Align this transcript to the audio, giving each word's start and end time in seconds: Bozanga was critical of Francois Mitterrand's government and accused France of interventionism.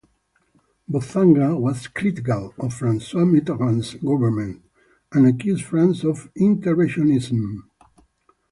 Bozanga 0.89 1.55
was 1.59 1.85
critical 1.87 2.55
of 2.57 2.73
Francois 2.73 3.21
Mitterrand's 3.21 3.93
government 4.03 4.63
and 5.11 5.27
accused 5.27 5.63
France 5.63 6.03
of 6.03 6.33
interventionism. 6.33 7.65